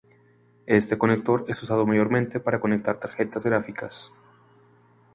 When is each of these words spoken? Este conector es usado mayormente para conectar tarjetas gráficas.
Este 0.65 0.97
conector 0.97 1.45
es 1.47 1.61
usado 1.61 1.85
mayormente 1.85 2.39
para 2.39 2.59
conectar 2.59 2.97
tarjetas 2.97 3.45
gráficas. 3.45 4.11